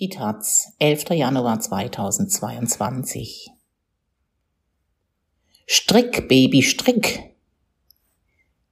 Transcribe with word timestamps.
Die 0.00 0.08
Taz, 0.08 0.72
11. 0.78 1.10
Januar 1.10 1.60
2022. 1.60 3.50
Strick, 5.66 6.26
Baby, 6.26 6.62
Strick. 6.62 7.36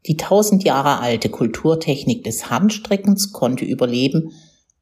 Die 0.06 0.17
tausend 0.17 0.64
Jahre 0.64 1.01
alte 1.01 1.29
Kulturtechnik 1.29 2.25
des 2.25 2.49
Handstrickens 2.49 3.32
konnte 3.32 3.67
überleben, 3.67 4.32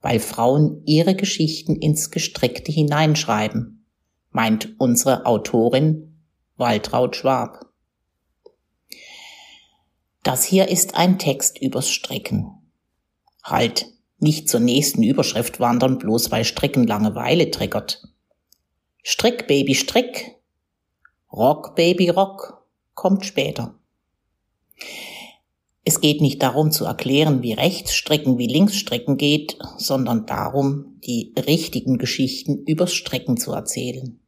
weil 0.02 0.20
Frauen 0.20 0.82
ihre 0.84 1.16
Geschichten 1.16 1.74
ins 1.74 2.12
Gestrickte 2.12 2.70
hineinschreiben, 2.70 3.84
meint 4.30 4.78
unsere 4.78 5.26
Autorin 5.26 6.22
Waltraud 6.56 7.16
Schwab. 7.16 7.72
Das 10.22 10.44
hier 10.44 10.68
ist 10.68 10.94
ein 10.94 11.18
Text 11.18 11.60
übers 11.60 11.90
Stricken. 11.90 12.52
Halt, 13.42 13.95
nicht 14.18 14.48
zur 14.48 14.60
nächsten 14.60 15.02
Überschrift 15.02 15.60
wandern, 15.60 15.98
bloß 15.98 16.30
weil 16.30 16.44
Stricken 16.44 16.86
Langeweile 16.86 17.50
triggert. 17.50 18.08
Strick, 19.02 19.46
Baby, 19.46 19.74
Strick. 19.74 20.36
Rock, 21.32 21.76
Baby, 21.76 22.08
Rock 22.08 22.66
kommt 22.94 23.24
später. 23.26 23.78
Es 25.84 26.00
geht 26.00 26.20
nicht 26.20 26.42
darum 26.42 26.72
zu 26.72 26.84
erklären, 26.84 27.42
wie 27.42 27.52
rechts 27.52 27.94
stricken, 27.94 28.38
wie 28.38 28.48
links 28.48 28.74
stricken 28.74 29.16
geht, 29.16 29.56
sondern 29.78 30.26
darum, 30.26 30.98
die 31.04 31.32
richtigen 31.46 31.98
Geschichten 31.98 32.64
übers 32.64 32.92
Stricken 32.92 33.36
zu 33.36 33.52
erzählen. 33.52 34.18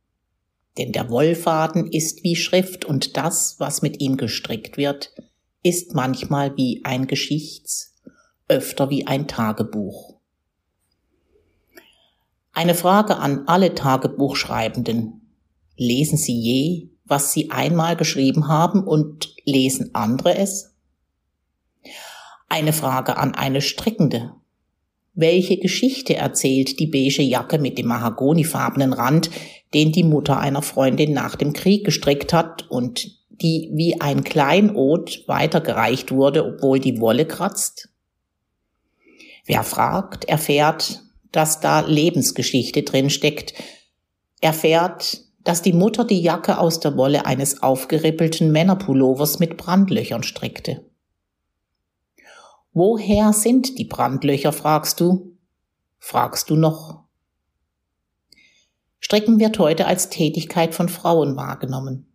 Denn 0.77 0.92
der 0.92 1.11
Wollfaden 1.11 1.91
ist 1.91 2.23
wie 2.23 2.36
Schrift 2.36 2.84
und 2.84 3.16
das, 3.16 3.56
was 3.59 3.83
mit 3.83 4.00
ihm 4.00 4.16
gestrickt 4.16 4.77
wird, 4.77 5.12
ist 5.64 5.95
manchmal 5.95 6.56
wie 6.56 6.84
ein 6.84 7.09
Geschichts- 7.09 7.88
öfter 8.48 8.91
wie 8.91 9.07
ein 9.07 9.29
Tagebuch. 9.29 10.19
Eine 12.53 12.75
Frage 12.75 13.19
an 13.19 13.47
alle 13.47 13.75
Tagebuchschreibenden. 13.75 15.20
Lesen 15.77 16.19
Sie 16.19 16.36
je, 16.36 16.89
was 17.05 17.33
Sie 17.33 17.50
einmal 17.50 17.95
geschrieben 17.95 18.48
haben 18.48 18.83
und 18.83 19.33
lesen 19.45 19.95
andere 19.95 20.36
es? 20.36 20.75
Eine 22.48 22.73
Frage 22.73 23.17
an 23.17 23.34
eine 23.34 23.61
Strickende. 23.61 24.33
Welche 25.14 25.58
Geschichte 25.58 26.17
erzählt 26.17 26.80
die 26.80 26.86
beige 26.86 27.23
Jacke 27.23 27.58
mit 27.58 27.78
dem 27.78 27.86
mahagonifarbenen 27.86 28.92
Rand, 28.92 29.30
den 29.75 29.92
die 29.92 30.05
Mutter 30.05 30.39
einer 30.39 30.62
Freundin 30.62 31.12
nach 31.12 31.36
dem 31.36 31.53
Krieg 31.53 31.84
gestrickt 31.84 32.33
hat 32.33 32.69
und 32.70 33.19
die 33.28 33.70
wie 33.75 34.01
ein 34.01 34.25
Kleinod 34.25 35.25
weitergereicht 35.27 36.11
wurde, 36.11 36.45
obwohl 36.45 36.80
die 36.80 37.01
Wolle 37.01 37.27
kratzt? 37.27 37.89
Wer 39.49 39.65
fragt, 39.65 40.27
erfährt, 40.27 41.03
dass 41.33 41.61
da 41.61 41.81
Lebensgeschichte 41.81 42.83
drin 42.83 43.09
steckt, 43.09 43.55
erfährt, 44.43 45.23
dass 45.43 45.63
die 45.63 45.73
Mutter 45.73 46.05
die 46.05 46.21
Jacke 46.21 46.59
aus 46.59 46.81
der 46.81 46.99
Wolle 46.99 47.25
eines 47.25 47.63
aufgerippelten 47.63 48.53
Männerpullovers 48.53 49.39
mit 49.39 49.57
Brandlöchern 49.57 50.23
strickte. 50.23 50.85
Woher 52.75 53.33
sind 53.33 53.79
die 53.79 53.87
Brandlöcher, 53.87 54.53
fragst 54.53 55.01
du? 55.01 55.39
Fragst 55.99 56.51
du 56.51 56.57
noch? 56.57 57.05
Stricken 59.01 59.41
wird 59.41 59.59
heute 59.59 59.87
als 59.87 60.11
Tätigkeit 60.11 60.75
von 60.75 60.91
Frauen 60.91 61.37
wahrgenommen. 61.37 62.13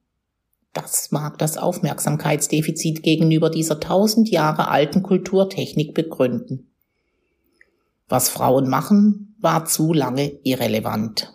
Das 0.72 1.10
mag 1.10 1.40
das 1.40 1.58
Aufmerksamkeitsdefizit 1.58 3.02
gegenüber 3.02 3.50
dieser 3.50 3.80
tausend 3.80 4.30
Jahre 4.30 4.68
alten 4.68 5.02
Kulturtechnik 5.02 5.96
begründen. 5.96 6.70
Was 8.14 8.30
Frauen 8.30 8.70
machen, 8.70 9.36
war 9.40 9.66
zu 9.66 9.92
lange 9.92 10.28
irrelevant. 10.44 11.34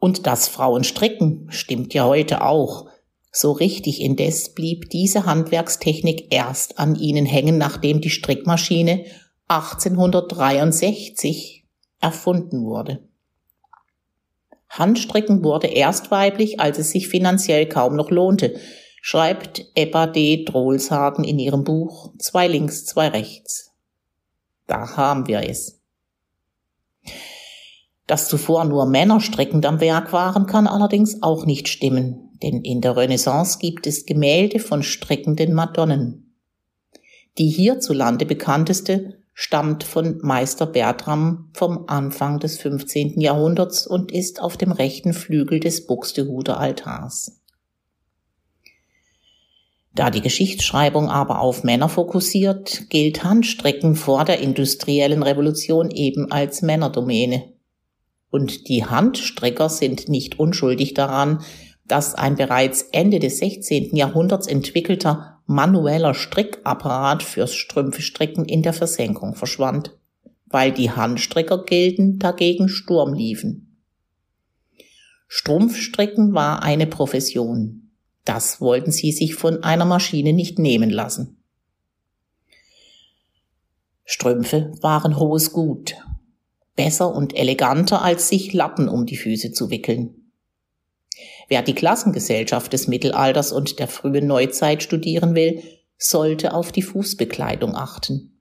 Und 0.00 0.26
dass 0.26 0.48
Frauen 0.48 0.82
stricken, 0.82 1.46
stimmt 1.50 1.94
ja 1.94 2.06
heute 2.06 2.42
auch. 2.42 2.88
So 3.30 3.52
richtig 3.52 4.00
indes 4.00 4.52
blieb 4.52 4.90
diese 4.90 5.26
Handwerkstechnik 5.26 6.34
erst 6.34 6.80
an 6.80 6.96
ihnen 6.96 7.24
hängen, 7.24 7.56
nachdem 7.56 8.00
die 8.00 8.10
Strickmaschine 8.10 9.04
1863 9.46 11.64
erfunden 12.00 12.64
wurde. 12.64 13.08
Handstricken 14.70 15.44
wurde 15.44 15.68
erst 15.68 16.10
weiblich, 16.10 16.58
als 16.58 16.80
es 16.80 16.90
sich 16.90 17.06
finanziell 17.06 17.68
kaum 17.68 17.94
noch 17.94 18.10
lohnte, 18.10 18.56
schreibt 19.00 19.66
Ebba 19.76 20.08
D. 20.08 20.44
Drohlshagen 20.44 21.22
in 21.22 21.38
ihrem 21.38 21.62
Buch 21.62 22.12
Zwei 22.18 22.48
links, 22.48 22.86
zwei 22.86 23.06
rechts. 23.06 23.71
Da 24.72 24.96
haben 24.96 25.26
wir 25.26 25.46
es. 25.46 25.82
Dass 28.06 28.28
zuvor 28.28 28.64
nur 28.64 28.86
Männer 28.86 29.20
streckend 29.20 29.66
am 29.66 29.80
Werk 29.80 30.14
waren, 30.14 30.46
kann 30.46 30.66
allerdings 30.66 31.22
auch 31.22 31.44
nicht 31.44 31.68
stimmen, 31.68 32.30
denn 32.42 32.62
in 32.62 32.80
der 32.80 32.96
Renaissance 32.96 33.58
gibt 33.58 33.86
es 33.86 34.06
Gemälde 34.06 34.60
von 34.60 34.82
streckenden 34.82 35.52
Madonnen. 35.52 36.38
Die 37.36 37.50
hierzulande 37.50 38.24
bekannteste 38.24 39.18
stammt 39.34 39.84
von 39.84 40.20
Meister 40.22 40.64
Bertram 40.64 41.50
vom 41.52 41.84
Anfang 41.88 42.40
des 42.40 42.56
15. 42.56 43.20
Jahrhunderts 43.20 43.86
und 43.86 44.10
ist 44.10 44.40
auf 44.40 44.56
dem 44.56 44.72
rechten 44.72 45.12
Flügel 45.12 45.60
des 45.60 45.86
Buxtehuder 45.86 46.58
Altars. 46.58 47.41
Da 49.94 50.10
die 50.10 50.22
Geschichtsschreibung 50.22 51.10
aber 51.10 51.40
auf 51.40 51.64
Männer 51.64 51.88
fokussiert, 51.88 52.88
gilt 52.88 53.24
Handstrecken 53.24 53.94
vor 53.94 54.24
der 54.24 54.40
industriellen 54.40 55.22
Revolution 55.22 55.90
eben 55.90 56.32
als 56.32 56.62
Männerdomäne. 56.62 57.52
Und 58.30 58.68
die 58.68 58.86
Handstrecker 58.86 59.68
sind 59.68 60.08
nicht 60.08 60.38
unschuldig 60.38 60.94
daran, 60.94 61.44
dass 61.86 62.14
ein 62.14 62.36
bereits 62.36 62.82
Ende 62.92 63.18
des 63.18 63.38
16. 63.38 63.94
Jahrhunderts 63.94 64.46
entwickelter 64.46 65.42
manueller 65.46 66.14
Strickapparat 66.14 67.22
fürs 67.22 67.54
Strümpfestricken 67.54 68.46
in 68.46 68.62
der 68.62 68.72
Versenkung 68.72 69.34
verschwand, 69.34 69.98
weil 70.46 70.72
die 70.72 70.90
Handstreckergilden 70.90 72.18
dagegen 72.18 72.70
Sturm 72.70 73.12
liefen. 73.12 73.76
Strumpfstricken 75.28 76.32
war 76.32 76.62
eine 76.62 76.86
Profession, 76.86 77.81
das 78.24 78.60
wollten 78.60 78.92
sie 78.92 79.12
sich 79.12 79.34
von 79.34 79.62
einer 79.62 79.84
Maschine 79.84 80.32
nicht 80.32 80.58
nehmen 80.58 80.90
lassen. 80.90 81.42
Strümpfe 84.04 84.72
waren 84.80 85.18
hohes 85.18 85.52
Gut, 85.52 85.94
besser 86.76 87.14
und 87.14 87.36
eleganter 87.36 88.02
als 88.02 88.28
sich 88.28 88.52
Lappen 88.52 88.88
um 88.88 89.06
die 89.06 89.16
Füße 89.16 89.52
zu 89.52 89.70
wickeln. 89.70 90.30
Wer 91.48 91.62
die 91.62 91.74
Klassengesellschaft 91.74 92.72
des 92.72 92.88
Mittelalters 92.88 93.52
und 93.52 93.78
der 93.78 93.88
frühen 93.88 94.26
Neuzeit 94.26 94.82
studieren 94.82 95.34
will, 95.34 95.62
sollte 95.98 96.54
auf 96.54 96.72
die 96.72 96.82
Fußbekleidung 96.82 97.76
achten. 97.76 98.40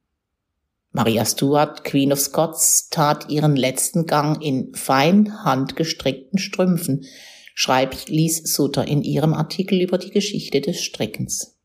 Maria 0.92 1.26
Stuart, 1.26 1.84
Queen 1.84 2.12
of 2.12 2.20
Scots, 2.20 2.90
tat 2.90 3.30
ihren 3.30 3.56
letzten 3.56 4.08
Gang 4.08 4.42
in 4.42 4.74
fein 4.74 5.44
handgestrickten 5.44 6.38
Strümpfen, 6.38 7.06
schreibt 7.54 8.10
Lies 8.10 8.44
Sutter 8.54 8.88
in 8.88 9.02
ihrem 9.02 9.34
Artikel 9.34 9.82
über 9.82 9.98
die 9.98 10.12
Geschichte 10.12 10.62
des 10.62 10.82
Strickens. 10.82 11.58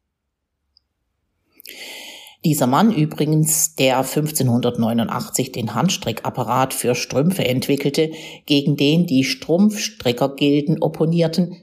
Dieser 2.45 2.69
Mann 2.69 2.95
übrigens, 2.95 3.75
der 3.75 3.99
1589 3.99 5.51
den 5.51 5.75
Handstrickapparat 5.75 6.75
für 6.75 6.95
Strümpfe 6.95 7.45
entwickelte, 7.45 8.13
gegen 8.47 8.77
den 8.77 9.07
die 9.07 9.25
Strumpfstrickergilden 9.25 10.81
opponierten, 10.81 11.57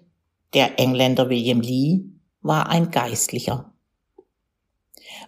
der 0.54 0.80
Engländer 0.80 1.30
William 1.30 1.62
Lee, 1.62 2.02
war 2.42 2.70
ein 2.70 2.92
Geistlicher. 2.92 3.74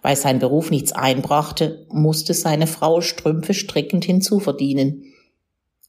Weil 0.02 0.18
sein 0.18 0.40
Beruf 0.40 0.72
nichts 0.72 0.92
einbrachte, 0.92 1.88
musste 1.90 2.34
seine 2.34 2.68
Frau 2.68 3.00
Strümpfe 3.00 3.54
strickend 3.54 4.04
hinzuverdienen. 4.04 5.14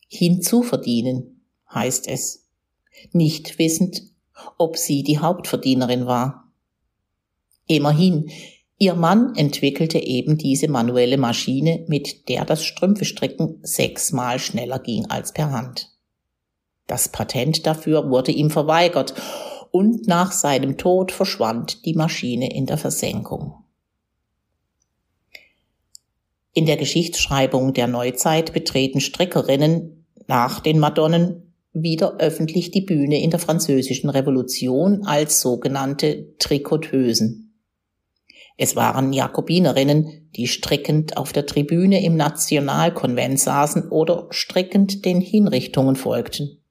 Hinzuverdienen 0.06 1.44
heißt 1.74 2.06
es 2.06 2.45
nicht 3.12 3.58
wissend, 3.58 4.02
ob 4.58 4.76
sie 4.76 5.02
die 5.02 5.18
Hauptverdienerin 5.18 6.06
war. 6.06 6.52
Immerhin, 7.66 8.30
ihr 8.78 8.94
Mann 8.94 9.34
entwickelte 9.34 9.98
eben 9.98 10.38
diese 10.38 10.68
manuelle 10.68 11.18
Maschine, 11.18 11.84
mit 11.88 12.28
der 12.28 12.44
das 12.44 12.64
Strümpfestricken 12.64 13.58
sechsmal 13.62 14.38
schneller 14.38 14.78
ging 14.78 15.06
als 15.06 15.32
per 15.32 15.50
Hand. 15.50 15.90
Das 16.86 17.08
Patent 17.08 17.66
dafür 17.66 18.10
wurde 18.10 18.32
ihm 18.32 18.50
verweigert 18.50 19.14
und 19.70 20.06
nach 20.06 20.32
seinem 20.32 20.78
Tod 20.78 21.10
verschwand 21.10 21.84
die 21.84 21.94
Maschine 21.94 22.54
in 22.54 22.66
der 22.66 22.78
Versenkung. 22.78 23.64
In 26.52 26.64
der 26.64 26.76
Geschichtsschreibung 26.76 27.74
der 27.74 27.86
Neuzeit 27.86 28.54
betreten 28.54 29.00
Strickerinnen 29.00 30.06
nach 30.26 30.60
den 30.60 30.78
Madonnen 30.78 31.45
wieder 31.82 32.16
öffentlich 32.18 32.70
die 32.70 32.80
Bühne 32.80 33.22
in 33.22 33.30
der 33.30 33.38
französischen 33.38 34.08
Revolution 34.08 35.04
als 35.04 35.40
sogenannte 35.42 36.34
Trikoteusen. 36.38 37.54
Es 38.56 38.76
waren 38.76 39.12
Jakobinerinnen, 39.12 40.30
die 40.34 40.46
strickend 40.46 41.18
auf 41.18 41.34
der 41.34 41.44
Tribüne 41.44 42.02
im 42.02 42.16
Nationalkonvent 42.16 43.38
saßen 43.38 43.90
oder 43.90 44.28
strickend 44.30 45.04
den 45.04 45.20
Hinrichtungen 45.20 45.96
folgten. 45.96 46.62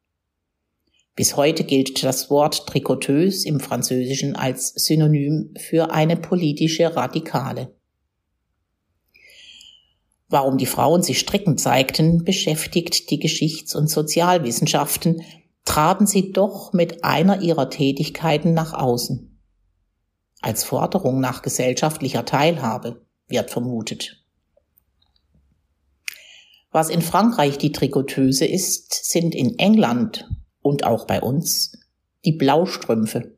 Bis 1.15 1.37
heute 1.37 1.63
gilt 1.63 2.03
das 2.03 2.31
Wort 2.31 2.65
Trikoteuse 2.67 3.47
im 3.47 3.59
Französischen 3.59 4.35
als 4.35 4.69
Synonym 4.69 5.53
für 5.57 5.91
eine 5.91 6.17
politische 6.17 6.95
Radikale. 6.95 7.74
Warum 10.27 10.57
die 10.57 10.65
Frauen 10.65 11.03
sich 11.03 11.19
strickend 11.19 11.59
zeigten, 11.59 12.23
beschäftigt 12.23 13.09
die 13.11 13.19
Geschichts- 13.19 13.75
und 13.75 13.89
Sozialwissenschaften, 13.89 15.21
traten 15.65 16.07
sie 16.07 16.31
doch 16.31 16.73
mit 16.73 17.03
einer 17.03 17.41
ihrer 17.41 17.69
Tätigkeiten 17.69 18.53
nach 18.53 18.73
außen 18.73 19.35
als 20.45 20.63
Forderung 20.63 21.19
nach 21.19 21.41
gesellschaftlicher 21.41 22.23
Teilhabe, 22.23 23.03
wird 23.27 23.49
vermutet. 23.49 24.23
Was 26.69 26.89
in 26.89 27.01
Frankreich 27.01 27.57
die 27.57 27.71
Trikoteuse 27.71 28.45
ist, 28.45 28.93
sind 29.09 29.33
in 29.33 29.57
England 29.57 30.29
und 30.61 30.83
auch 30.83 31.07
bei 31.07 31.19
uns 31.19 31.79
die 32.25 32.33
Blaustrümpfe. 32.33 33.35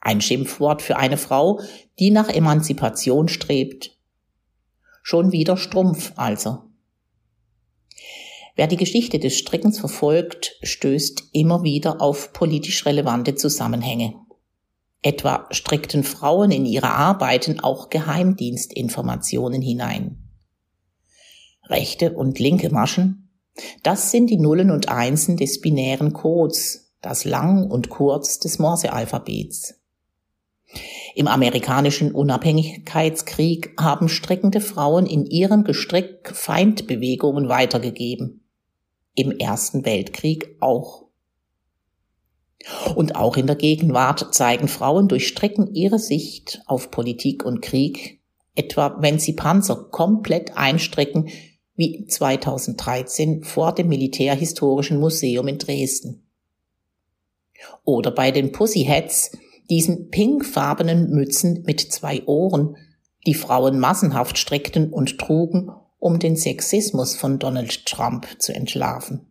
Ein 0.00 0.22
Schimpfwort 0.22 0.80
für 0.80 0.96
eine 0.96 1.18
Frau, 1.18 1.60
die 1.98 2.10
nach 2.10 2.30
Emanzipation 2.30 3.28
strebt. 3.28 3.98
Schon 5.02 5.32
wieder 5.32 5.56
Strumpf 5.56 6.12
also. 6.16 6.70
Wer 8.56 8.66
die 8.66 8.76
Geschichte 8.76 9.18
des 9.18 9.38
Strickens 9.38 9.78
verfolgt, 9.78 10.56
stößt 10.62 11.30
immer 11.32 11.62
wieder 11.62 12.00
auf 12.00 12.32
politisch 12.32 12.84
relevante 12.84 13.34
Zusammenhänge. 13.34 14.14
Etwa 15.02 15.46
strickten 15.50 16.04
Frauen 16.04 16.50
in 16.50 16.66
ihre 16.66 16.90
Arbeiten 16.90 17.60
auch 17.60 17.88
Geheimdienstinformationen 17.88 19.62
hinein. 19.62 20.28
Rechte 21.64 22.12
und 22.12 22.38
linke 22.38 22.68
Maschen, 22.70 23.30
das 23.82 24.10
sind 24.10 24.28
die 24.28 24.38
Nullen 24.38 24.70
und 24.70 24.88
Einsen 24.88 25.36
des 25.36 25.60
binären 25.60 26.12
Codes, 26.12 26.92
das 27.00 27.24
Lang 27.24 27.70
und 27.70 27.88
Kurz 27.88 28.38
des 28.40 28.58
Morsealphabets. 28.58 29.79
Im 31.14 31.26
amerikanischen 31.26 32.12
Unabhängigkeitskrieg 32.12 33.74
haben 33.78 34.08
strickende 34.08 34.60
Frauen 34.60 35.06
in 35.06 35.26
ihrem 35.26 35.64
Gestrick 35.64 36.30
Feindbewegungen 36.32 37.48
weitergegeben. 37.48 38.44
Im 39.14 39.32
Ersten 39.32 39.84
Weltkrieg 39.84 40.56
auch. 40.60 41.06
Und 42.94 43.16
auch 43.16 43.36
in 43.36 43.46
der 43.46 43.56
Gegenwart 43.56 44.34
zeigen 44.34 44.68
Frauen 44.68 45.08
durch 45.08 45.26
Strecken 45.26 45.74
ihre 45.74 45.98
Sicht 45.98 46.62
auf 46.66 46.90
Politik 46.90 47.44
und 47.44 47.62
Krieg, 47.62 48.20
etwa 48.54 48.96
wenn 49.00 49.18
sie 49.18 49.32
Panzer 49.32 49.88
komplett 49.90 50.56
einstrecken, 50.56 51.30
wie 51.74 52.04
2013 52.04 53.42
vor 53.42 53.74
dem 53.74 53.88
Militärhistorischen 53.88 55.00
Museum 55.00 55.48
in 55.48 55.58
Dresden. 55.58 56.26
Oder 57.84 58.10
bei 58.10 58.30
den 58.30 58.52
Pussyheads, 58.52 59.32
diesen 59.70 60.10
pinkfarbenen 60.10 61.10
Mützen 61.10 61.62
mit 61.64 61.80
zwei 61.80 62.24
Ohren, 62.26 62.76
die 63.26 63.34
Frauen 63.34 63.78
massenhaft 63.78 64.36
streckten 64.36 64.92
und 64.92 65.18
trugen, 65.18 65.70
um 65.98 66.18
den 66.18 66.36
Sexismus 66.36 67.14
von 67.14 67.38
Donald 67.38 67.86
Trump 67.86 68.26
zu 68.38 68.52
entlarven. 68.52 69.26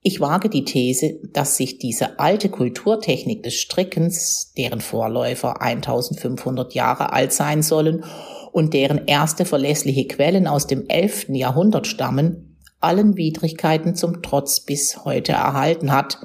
Ich 0.00 0.20
wage 0.20 0.48
die 0.48 0.64
These, 0.64 1.18
dass 1.32 1.56
sich 1.56 1.78
diese 1.78 2.20
alte 2.20 2.48
Kulturtechnik 2.48 3.42
des 3.42 3.54
Strickens, 3.54 4.52
deren 4.56 4.80
Vorläufer 4.80 5.60
1500 5.60 6.72
Jahre 6.72 7.12
alt 7.12 7.32
sein 7.32 7.62
sollen 7.62 8.04
und 8.52 8.74
deren 8.74 9.06
erste 9.06 9.44
verlässliche 9.44 10.06
Quellen 10.06 10.46
aus 10.46 10.66
dem 10.66 10.88
11. 10.88 11.30
Jahrhundert 11.30 11.86
stammen, 11.86 12.58
allen 12.80 13.16
Widrigkeiten 13.16 13.96
zum 13.96 14.22
Trotz 14.22 14.60
bis 14.60 15.04
heute 15.04 15.32
erhalten 15.32 15.90
hat, 15.90 16.18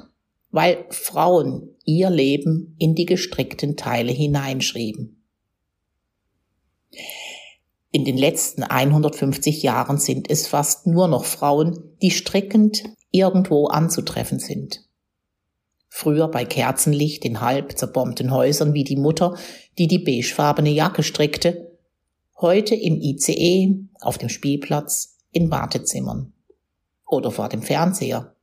weil 0.54 0.86
Frauen 0.90 1.68
ihr 1.84 2.10
Leben 2.10 2.76
in 2.78 2.94
die 2.94 3.06
gestrickten 3.06 3.76
Teile 3.76 4.12
hineinschrieben. 4.12 5.20
In 7.90 8.04
den 8.04 8.16
letzten 8.16 8.62
150 8.62 9.64
Jahren 9.64 9.98
sind 9.98 10.30
es 10.30 10.46
fast 10.46 10.86
nur 10.86 11.08
noch 11.08 11.24
Frauen, 11.24 11.96
die 12.02 12.12
strickend 12.12 12.84
irgendwo 13.10 13.66
anzutreffen 13.66 14.38
sind. 14.38 14.84
Früher 15.88 16.28
bei 16.28 16.44
Kerzenlicht 16.44 17.24
in 17.24 17.40
halb 17.40 17.76
zerbombten 17.76 18.30
Häusern 18.30 18.74
wie 18.74 18.84
die 18.84 18.96
Mutter, 18.96 19.36
die 19.76 19.88
die 19.88 19.98
beigefarbene 19.98 20.70
Jacke 20.70 21.02
strickte, 21.02 21.76
heute 22.40 22.76
im 22.76 23.00
ICE, 23.00 23.88
auf 24.00 24.18
dem 24.18 24.28
Spielplatz, 24.28 25.16
in 25.32 25.50
Wartezimmern 25.50 26.32
oder 27.08 27.32
vor 27.32 27.48
dem 27.48 27.62
Fernseher. 27.62 28.33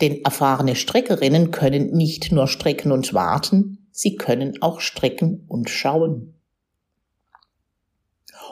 Denn 0.00 0.22
erfahrene 0.24 0.76
Strickerinnen 0.76 1.50
können 1.50 1.92
nicht 1.92 2.32
nur 2.32 2.48
stricken 2.48 2.92
und 2.92 3.14
warten, 3.14 3.88
sie 3.90 4.16
können 4.16 4.60
auch 4.60 4.80
stricken 4.80 5.44
und 5.48 5.70
schauen. 5.70 6.34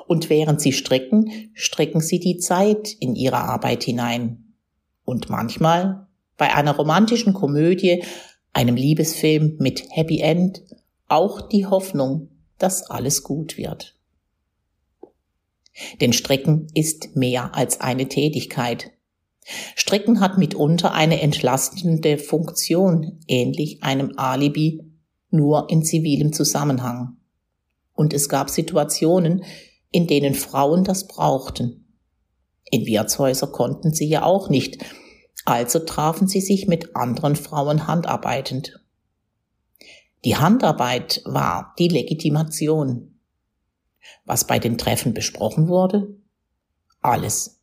Und 0.06 0.30
während 0.30 0.60
sie 0.60 0.72
stricken, 0.72 1.50
stricken 1.54 2.00
sie 2.00 2.18
die 2.18 2.38
Zeit 2.38 2.92
in 2.98 3.14
ihre 3.14 3.38
Arbeit 3.38 3.84
hinein 3.84 4.54
und 5.04 5.28
manchmal 5.28 6.06
bei 6.36 6.54
einer 6.54 6.74
romantischen 6.74 7.34
Komödie, 7.34 8.02
einem 8.52 8.76
Liebesfilm 8.76 9.56
mit 9.58 9.84
Happy 9.90 10.20
End, 10.20 10.62
auch 11.08 11.40
die 11.40 11.66
Hoffnung, 11.66 12.28
dass 12.58 12.90
alles 12.90 13.22
gut 13.22 13.56
wird. 13.56 13.96
Denn 16.00 16.12
Stricken 16.12 16.68
ist 16.74 17.16
mehr 17.16 17.54
als 17.54 17.80
eine 17.80 18.08
Tätigkeit. 18.08 18.90
Stricken 19.44 20.20
hat 20.20 20.38
mitunter 20.38 20.92
eine 20.92 21.20
entlastende 21.20 22.18
Funktion, 22.18 23.20
ähnlich 23.26 23.82
einem 23.82 24.12
Alibi, 24.16 24.80
nur 25.30 25.68
in 25.70 25.82
zivilem 25.82 26.32
Zusammenhang. 26.32 27.16
Und 27.92 28.12
es 28.12 28.28
gab 28.28 28.50
Situationen, 28.50 29.44
in 29.90 30.06
denen 30.06 30.34
Frauen 30.34 30.84
das 30.84 31.08
brauchten. 31.08 31.98
In 32.70 32.86
Wirtshäuser 32.86 33.48
konnten 33.48 33.92
sie 33.92 34.06
ja 34.06 34.22
auch 34.22 34.48
nicht, 34.48 34.78
also 35.44 35.80
trafen 35.80 36.28
sie 36.28 36.40
sich 36.40 36.68
mit 36.68 36.94
anderen 36.96 37.36
Frauen 37.36 37.86
handarbeitend. 37.86 38.80
Die 40.24 40.36
Handarbeit 40.36 41.20
war 41.24 41.74
die 41.78 41.88
Legitimation. 41.88 43.18
Was 44.24 44.46
bei 44.46 44.58
den 44.58 44.78
Treffen 44.78 45.14
besprochen 45.14 45.68
wurde? 45.68 46.16
Alles. 47.00 47.60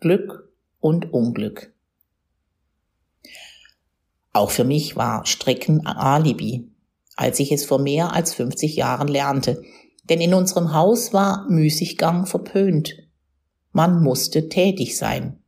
Glück 0.00 0.51
und 0.82 1.14
Unglück. 1.14 1.72
Auch 4.34 4.50
für 4.50 4.64
mich 4.64 4.96
war 4.96 5.24
Stricken 5.24 5.86
Alibi, 5.86 6.68
als 7.16 7.40
ich 7.40 7.52
es 7.52 7.64
vor 7.64 7.78
mehr 7.78 8.12
als 8.12 8.34
50 8.34 8.76
Jahren 8.76 9.08
lernte, 9.08 9.62
denn 10.04 10.20
in 10.20 10.34
unserem 10.34 10.74
Haus 10.74 11.14
war 11.14 11.46
Müßiggang 11.48 12.26
verpönt. 12.26 12.94
Man 13.72 14.02
musste 14.02 14.50
tätig 14.50 14.98
sein. 14.98 15.38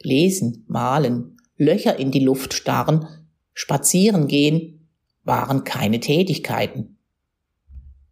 Lesen, 0.00 0.64
malen, 0.68 1.38
Löcher 1.56 1.98
in 1.98 2.10
die 2.10 2.20
Luft 2.20 2.52
starren, 2.52 3.06
spazieren 3.54 4.26
gehen 4.26 4.88
waren 5.26 5.64
keine 5.64 5.98
Tätigkeiten. 6.00 6.98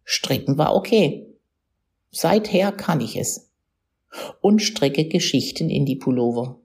Stricken 0.03 0.57
war 0.57 0.75
okay. 0.75 1.33
Seither 2.11 2.71
kann 2.71 2.99
ich 2.99 3.15
es. 3.15 3.49
Und 4.41 4.59
stricke 4.59 5.07
Geschichten 5.07 5.69
in 5.69 5.85
die 5.85 5.95
Pullover. 5.95 6.59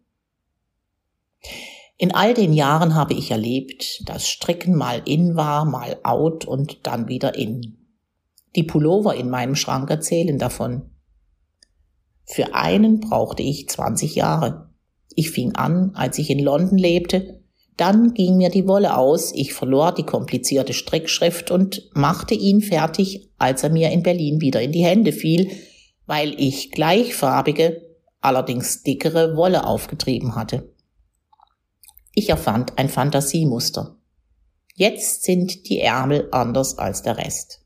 In 1.97 2.14
all 2.14 2.33
den 2.33 2.52
Jahren 2.52 2.95
habe 2.95 3.14
ich 3.14 3.30
erlebt, 3.30 4.09
dass 4.09 4.28
Stricken 4.28 4.75
mal 4.75 5.02
in 5.04 5.37
war, 5.37 5.64
mal 5.64 5.99
out 6.02 6.47
und 6.47 6.87
dann 6.87 7.09
wieder 7.09 7.37
in. 7.37 7.76
Die 8.57 8.62
Pullover 8.62 9.14
in 9.14 9.28
meinem 9.28 9.54
Schrank 9.54 9.90
erzählen 9.90 10.38
davon. 10.38 10.90
Für 12.25 12.54
einen 12.54 13.00
brauchte 13.00 13.42
ich 13.42 13.69
20 13.69 14.14
Jahre. 14.14 14.71
Ich 15.14 15.30
fing 15.30 15.54
an, 15.57 15.92
als 15.95 16.19
ich 16.19 16.30
in 16.30 16.38
London 16.38 16.78
lebte, 16.78 17.40
dann 17.76 18.14
ging 18.14 18.37
mir 18.37 18.50
die 18.50 18.66
Wolle 18.66 18.97
aus, 18.97 19.33
ich 19.35 19.54
verlor 19.54 19.92
die 19.92 20.02
komplizierte 20.02 20.73
Strickschrift 20.73 21.50
und 21.50 21.90
machte 21.95 22.35
ihn 22.35 22.61
fertig, 22.61 23.30
als 23.38 23.62
er 23.62 23.71
mir 23.71 23.90
in 23.90 24.02
Berlin 24.02 24.40
wieder 24.40 24.61
in 24.61 24.73
die 24.73 24.85
Hände 24.85 25.12
fiel, 25.12 25.50
weil 26.11 26.35
ich 26.40 26.73
gleichfarbige, 26.73 27.87
allerdings 28.21 28.83
dickere 28.83 29.37
Wolle 29.37 29.64
aufgetrieben 29.64 30.35
hatte. 30.35 30.75
Ich 32.14 32.31
erfand 32.31 32.76
ein 32.81 32.88
Fantasiemuster. 32.88 33.97
Jetzt 34.75 35.23
sind 35.23 35.69
die 35.69 35.79
Ärmel 35.79 36.26
anders 36.33 36.79
als 36.79 37.02
der 37.02 37.17
Rest 37.17 37.61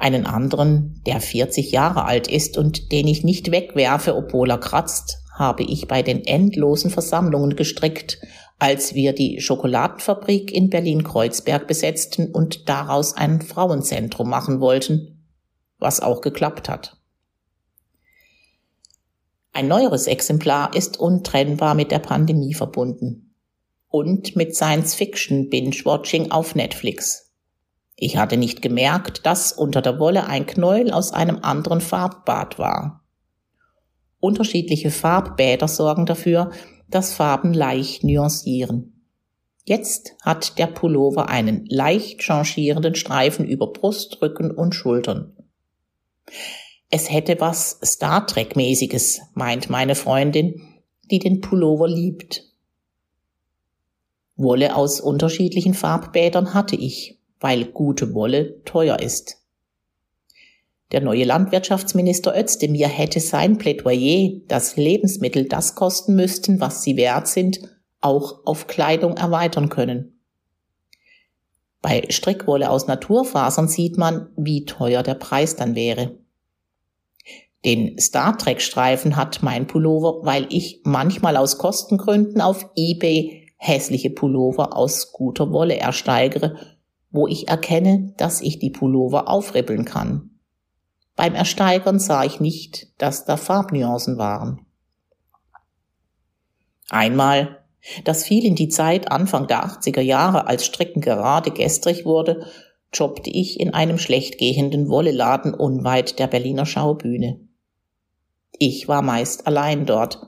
einen 0.00 0.26
anderen, 0.26 1.02
der 1.06 1.20
40 1.20 1.72
Jahre 1.72 2.04
alt 2.04 2.26
ist 2.26 2.56
und 2.56 2.90
den 2.90 3.06
ich 3.06 3.22
nicht 3.22 3.50
wegwerfe, 3.50 4.16
obwohl 4.16 4.50
er 4.50 4.58
kratzt, 4.58 5.18
habe 5.38 5.62
ich 5.62 5.88
bei 5.88 6.02
den 6.02 6.24
endlosen 6.24 6.90
Versammlungen 6.90 7.54
gestrickt, 7.54 8.18
als 8.58 8.94
wir 8.94 9.12
die 9.12 9.40
Schokoladenfabrik 9.40 10.52
in 10.52 10.70
Berlin-Kreuzberg 10.70 11.66
besetzten 11.66 12.30
und 12.30 12.68
daraus 12.68 13.14
ein 13.14 13.42
Frauenzentrum 13.42 14.28
machen 14.28 14.60
wollten, 14.60 15.19
was 15.80 16.00
auch 16.00 16.20
geklappt 16.20 16.68
hat. 16.68 16.96
Ein 19.52 19.66
neueres 19.66 20.06
Exemplar 20.06 20.74
ist 20.76 21.00
untrennbar 21.00 21.74
mit 21.74 21.90
der 21.90 21.98
Pandemie 21.98 22.54
verbunden 22.54 23.34
und 23.88 24.36
mit 24.36 24.54
Science-Fiction-Binge-Watching 24.54 26.30
auf 26.30 26.54
Netflix. 26.54 27.32
Ich 27.96 28.16
hatte 28.16 28.36
nicht 28.36 28.62
gemerkt, 28.62 29.26
dass 29.26 29.52
unter 29.52 29.82
der 29.82 29.98
Wolle 29.98 30.26
ein 30.26 30.46
Knäuel 30.46 30.92
aus 30.92 31.12
einem 31.12 31.40
anderen 31.42 31.80
Farbbad 31.80 32.58
war. 32.58 33.04
Unterschiedliche 34.20 34.90
Farbbäder 34.90 35.66
sorgen 35.66 36.06
dafür, 36.06 36.50
dass 36.88 37.12
Farben 37.12 37.52
leicht 37.52 38.04
nuancieren. 38.04 39.06
Jetzt 39.64 40.16
hat 40.22 40.58
der 40.58 40.66
Pullover 40.66 41.28
einen 41.28 41.66
leicht 41.66 42.20
changierenden 42.20 42.94
Streifen 42.94 43.46
über 43.46 43.72
Brust, 43.72 44.22
Rücken 44.22 44.50
und 44.50 44.74
Schultern. 44.74 45.36
Es 46.90 47.10
hätte 47.10 47.40
was 47.40 47.78
Star 47.84 48.26
Trek-mäßiges, 48.26 49.20
meint 49.34 49.70
meine 49.70 49.94
Freundin, 49.94 50.60
die 51.10 51.18
den 51.18 51.40
Pullover 51.40 51.88
liebt. 51.88 52.44
Wolle 54.36 54.74
aus 54.74 55.00
unterschiedlichen 55.00 55.74
Farbbädern 55.74 56.54
hatte 56.54 56.74
ich, 56.74 57.18
weil 57.38 57.66
gute 57.66 58.14
Wolle 58.14 58.62
teuer 58.64 58.98
ist. 58.98 59.36
Der 60.92 61.00
neue 61.00 61.24
Landwirtschaftsminister 61.24 62.36
Özdemir 62.36 62.88
hätte 62.88 63.20
sein 63.20 63.58
Plädoyer, 63.58 64.40
dass 64.48 64.76
Lebensmittel 64.76 65.46
das 65.46 65.76
kosten 65.76 66.16
müssten, 66.16 66.60
was 66.60 66.82
sie 66.82 66.96
wert 66.96 67.28
sind, 67.28 67.60
auch 68.00 68.44
auf 68.44 68.66
Kleidung 68.66 69.16
erweitern 69.16 69.68
können. 69.68 70.20
Bei 71.82 72.04
Strickwolle 72.10 72.70
aus 72.70 72.86
Naturfasern 72.88 73.68
sieht 73.68 73.96
man, 73.96 74.30
wie 74.36 74.64
teuer 74.64 75.02
der 75.02 75.14
Preis 75.14 75.56
dann 75.56 75.74
wäre. 75.74 76.18
Den 77.64 77.98
Star 77.98 78.38
Trek 78.38 78.62
Streifen 78.62 79.16
hat 79.16 79.42
mein 79.42 79.66
Pullover, 79.66 80.24
weil 80.24 80.46
ich 80.48 80.80
manchmal 80.84 81.36
aus 81.36 81.58
Kostengründen 81.58 82.40
auf 82.40 82.66
eBay 82.74 83.48
hässliche 83.56 84.08
Pullover 84.08 84.74
aus 84.74 85.12
guter 85.12 85.52
Wolle 85.52 85.76
ersteigere, 85.76 86.56
wo 87.10 87.26
ich 87.26 87.48
erkenne, 87.48 88.14
dass 88.16 88.40
ich 88.40 88.58
die 88.58 88.70
Pullover 88.70 89.28
aufribbeln 89.28 89.84
kann. 89.84 90.30
Beim 91.16 91.34
Ersteigern 91.34 91.98
sah 91.98 92.24
ich 92.24 92.40
nicht, 92.40 92.88
dass 92.96 93.26
da 93.26 93.36
Farbnuancen 93.36 94.16
waren. 94.16 94.64
Einmal, 96.88 97.58
das 98.04 98.24
fiel 98.24 98.46
in 98.46 98.54
die 98.54 98.68
Zeit 98.68 99.12
Anfang 99.12 99.46
der 99.46 99.66
80er 99.66 100.00
Jahre, 100.00 100.46
als 100.46 100.64
Stricken 100.64 101.02
gerade 101.02 101.50
gestrig 101.50 102.06
wurde, 102.06 102.46
jobbte 102.94 103.28
ich 103.28 103.60
in 103.60 103.74
einem 103.74 103.98
schlecht 103.98 104.38
gehenden 104.38 104.88
Wolleladen 104.88 105.52
unweit 105.52 106.18
der 106.18 106.26
Berliner 106.26 106.64
Schaubühne. 106.64 107.49
Ich 108.62 108.88
war 108.88 109.00
meist 109.00 109.46
allein 109.46 109.86
dort, 109.86 110.18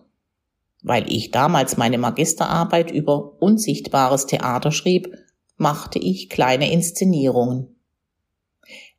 weil 0.83 1.05
ich 1.13 1.33
damals 1.33 1.77
meine 1.77 1.99
Magisterarbeit 1.99 2.91
über 2.91 3.43
unsichtbares 3.43 4.25
Theater 4.25 4.73
schrieb, 4.73 5.15
machte 5.59 5.99
ich 5.99 6.31
kleine 6.31 6.73
Inszenierungen. 6.73 7.77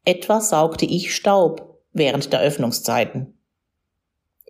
Etwa 0.06 0.40
saugte 0.40 0.86
ich 0.86 1.16
Staub, 1.16 1.80
während 1.94 2.32
der 2.32 2.42
Öffnungszeiten. 2.42 3.36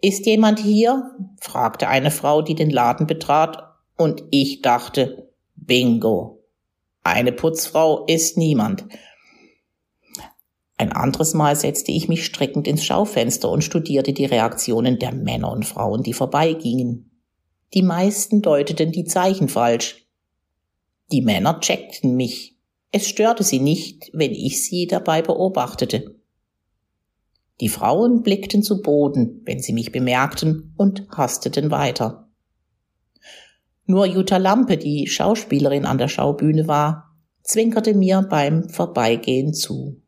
Ist 0.01 0.25
jemand 0.25 0.59
hier? 0.59 1.11
fragte 1.39 1.87
eine 1.87 2.11
Frau, 2.11 2.41
die 2.41 2.55
den 2.55 2.69
Laden 2.69 3.07
betrat, 3.07 3.73
und 3.95 4.21
ich 4.31 4.61
dachte, 4.61 5.31
bingo. 5.55 6.43
Eine 7.03 7.31
Putzfrau 7.31 8.05
ist 8.05 8.37
niemand. 8.37 8.83
Ein 10.83 10.91
anderes 10.91 11.33
Mal 11.33 11.55
setzte 11.55 11.93
ich 11.93 12.09
mich 12.09 12.25
streckend 12.25 12.67
ins 12.67 12.83
Schaufenster 12.83 13.49
und 13.49 13.63
studierte 13.63 14.11
die 14.11 14.25
Reaktionen 14.25 14.99
der 14.99 15.13
Männer 15.13 15.49
und 15.49 15.65
Frauen, 15.65 16.03
die 16.03 16.11
vorbeigingen. 16.11 17.09
Die 17.73 17.83
meisten 17.83 18.41
deuteten 18.41 18.91
die 18.91 19.05
Zeichen 19.05 19.47
falsch. 19.47 20.05
Die 21.13 21.21
Männer 21.21 21.61
checkten 21.61 22.17
mich. 22.17 22.57
Es 22.91 23.07
störte 23.07 23.43
sie 23.43 23.61
nicht, 23.61 24.09
wenn 24.11 24.33
ich 24.33 24.65
sie 24.65 24.85
dabei 24.85 25.21
beobachtete. 25.21 26.19
Die 27.61 27.69
Frauen 27.69 28.21
blickten 28.21 28.61
zu 28.61 28.81
Boden, 28.81 29.41
wenn 29.45 29.61
sie 29.61 29.71
mich 29.71 29.93
bemerkten, 29.93 30.73
und 30.75 31.07
hasteten 31.15 31.71
weiter. 31.71 32.29
Nur 33.85 34.05
Jutta 34.05 34.35
Lampe, 34.35 34.75
die 34.75 35.07
Schauspielerin 35.07 35.85
an 35.85 35.97
der 35.97 36.09
Schaubühne 36.09 36.67
war, 36.67 37.15
zwinkerte 37.41 37.93
mir 37.93 38.21
beim 38.29 38.67
Vorbeigehen 38.67 39.53
zu. 39.53 40.02